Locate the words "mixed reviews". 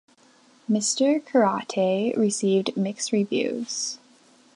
2.75-3.99